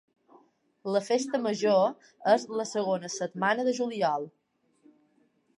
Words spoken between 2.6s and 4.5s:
la segona setmana de juliol.